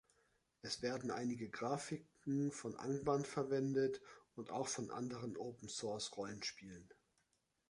Es 0.63 0.81
werden 0.81 1.11
einige 1.11 1.47
Grafiken 1.47 2.51
von 2.51 2.75
"Angband" 2.75 3.27
verwendet, 3.27 4.01
und 4.33 4.49
auch 4.49 4.67
von 4.67 4.89
anderen 4.89 5.37
Open-Source-Rollenspielen. 5.37 6.89